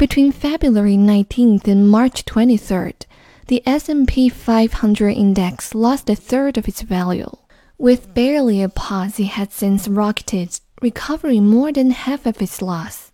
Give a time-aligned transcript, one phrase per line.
[0.00, 3.06] Between February 19th and March 23rd,
[3.46, 7.30] the S&P 500 index lost a third of its value.
[7.78, 13.08] With barely a pause, it has since rocketed, recovering more than half of its loss.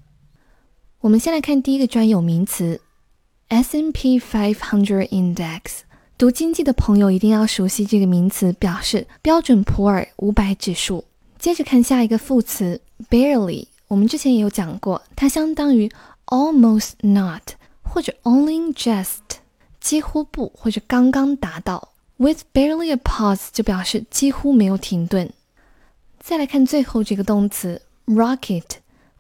[1.01, 2.81] 我们先来看第一个专有名词
[3.49, 5.83] S&P 500 index。
[6.17, 11.05] 读经济的朋友一定要熟悉这个名词，表示标准普尔五百指数。
[11.39, 12.81] 接着看下一个副词
[13.11, 15.91] barely，我们之前也有讲过，它相当于
[16.28, 19.40] almost not 或者 only just，
[19.80, 21.94] 几乎不或者刚刚达到。
[22.18, 25.32] With barely a pause 就表示几乎没有停顿。
[26.20, 28.64] 再来看最后这个动词 rocket，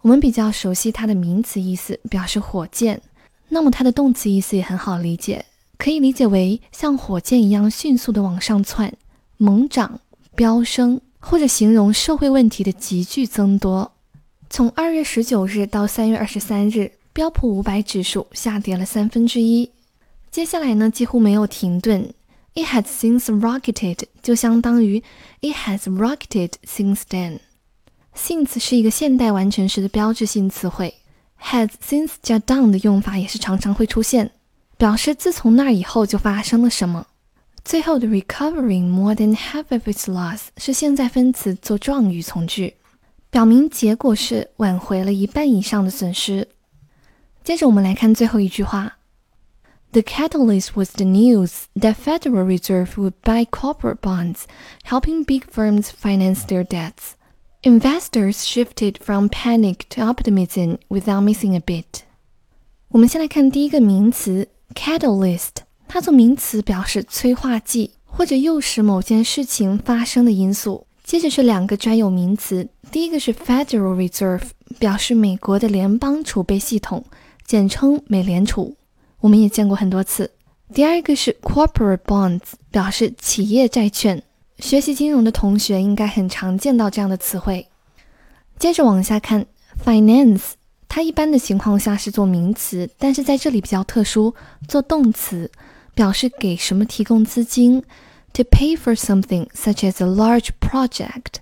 [0.02, 3.02] 我们比较熟悉它的名词意思，表示火箭。
[3.50, 5.45] 那么它的动词意思也很好理解。
[5.78, 8.92] 可以理解为像火箭一样迅速的往上窜、
[9.38, 10.00] 猛涨、
[10.36, 13.92] 飙升，或者形容社会问题的急剧增多。
[14.50, 19.71] 从二月十九日到三月二十三日，标普五百指数下跌了三分之一。
[20.30, 22.14] 接下来呢，几乎没有停顿。
[22.53, 25.02] It has since rocketed 就相当于
[25.42, 27.39] It has rocketed since then。
[28.16, 30.94] since 是一个现代完成时的标志性词汇
[31.42, 34.30] ，has since 加 done 的用法也是常常会出现。
[34.77, 37.08] 表示自从那以后就发生了什么。
[37.66, 42.75] 最后的 recovering more than half of its loss 是现在分词做状语从句，
[43.31, 46.47] 表明结果是挽回了一半以上的损失。
[47.47, 48.98] 接着我们来看最后一句话：
[49.92, 54.45] The catalyst was the news that Federal Reserve would buy corporate bonds,
[54.84, 57.12] helping big firms finance their debts.
[57.62, 62.03] Investors shifted from panic to optimism without missing a bit.
[62.89, 70.86] 我们先来看第一个名词 Catalyst，它做名词表示催化剂或者诱使某件事情发生的因素。
[71.05, 74.42] 接着是两个专有名词，第一个是 Federal Reserve，
[74.78, 77.05] 表示美国的联邦储备系统，
[77.48, 78.76] 简称美联储，
[79.22, 80.30] 我们也见过很多次。
[80.73, 84.22] 第二个是 Corporate Bonds，表示企业债券。
[84.59, 87.66] 学习金融的同学应该很常见到这样的词汇。
[88.60, 89.45] 接着往下看
[89.82, 90.55] Finance。
[90.89, 94.36] 它一般的情况下是做名词，但是在这里比较特殊，
[94.67, 95.50] 做动词，
[95.94, 97.82] 表示给什么提供资金。
[98.33, 101.39] To pay for something such as a large project，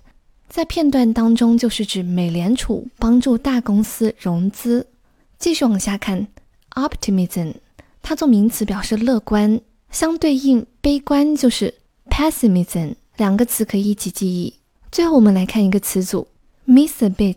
[0.48, 4.86] 在片段当中就是指美联储帮助大公司融资。
[5.46, 6.26] 继续往下看
[6.74, 7.54] ，optimism，
[8.02, 9.60] 它做名词表示乐观，
[9.92, 11.72] 相对应悲观就是
[12.10, 14.54] pessimism，两个词可以一起记忆。
[14.90, 16.26] 最后我们来看一个词组
[16.66, 17.36] ，miss a bit。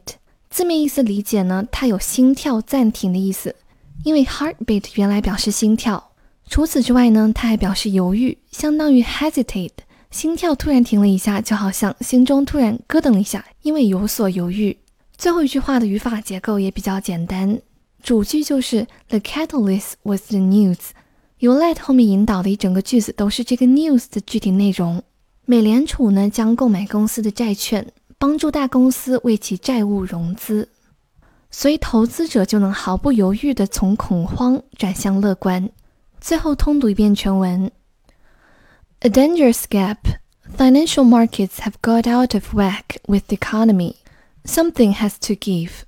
[0.49, 3.55] 字面意思理解呢，它有心跳暂停的意思，
[4.03, 6.09] 因为 heartbeat 原来表示心跳。
[6.47, 9.69] 除此之外呢，它还表示犹豫，相当于 hesitate，
[10.09, 14.75] 心跳突然停了一下，就好像心中突然咯噔一下，因为有所犹豫。
[15.15, 17.61] 最后一句话的语法结构也比较简单，
[18.01, 20.77] 主句就是 the catalyst was the news，
[21.39, 25.03] 由 let 后面引导的一整个句子都是这个 news 的具体内容。
[25.45, 27.85] 美联储呢将购买公司的债券。
[28.21, 30.67] 帮助大公司为其债务融资，
[31.49, 35.69] 所以投资者就能毫不犹豫地从恐慌转向乐观。
[36.19, 37.71] 最后通读一遍全文
[38.99, 39.95] ：A dangerous gap.
[40.57, 43.95] Financial markets have got out of whack with the economy.
[44.43, 45.83] Something has to give.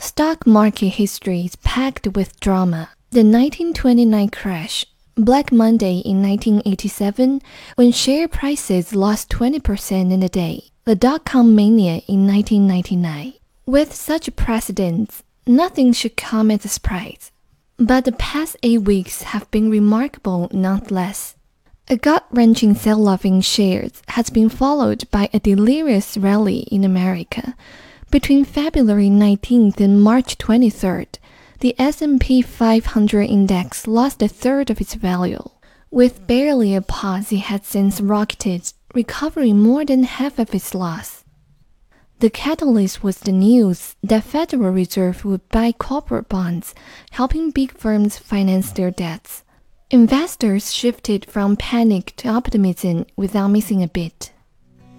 [0.00, 2.88] Stock market history is packed with drama.
[3.10, 7.42] The 1929 crash, Black Monday in 1987,
[7.74, 13.34] when share prices lost 20% in a day the dot-com mania in 1999.
[13.66, 17.30] With such precedents, nothing should come as a surprise.
[17.76, 21.36] But the past eight weeks have been remarkable nonetheless.
[21.88, 27.54] A gut-wrenching sell-off in shares has been followed by a delirious rally in America.
[28.10, 31.18] Between February 19th and March 23rd,
[31.60, 35.48] the S&P 500 index lost a third of its value.
[35.92, 41.24] With barely a pause, it had since rocketed recovering more than half of its loss.
[42.18, 46.74] The catalyst was the news that Federal Reserve would buy corporate bonds,
[47.12, 49.44] helping big firms finance their debts.
[49.88, 54.32] Investors shifted from panic to optimism without missing a bit.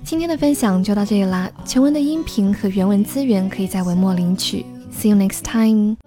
[0.03, 4.65] 今天的分享就到这里啦，全文的音频和原文资源可以在文末领取。
[4.91, 5.97] See you next time.